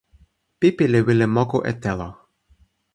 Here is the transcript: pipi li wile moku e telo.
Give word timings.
pipi 0.59 0.85
li 0.91 0.99
wile 1.07 1.25
moku 1.35 1.57
e 1.71 1.73
telo. 1.83 2.09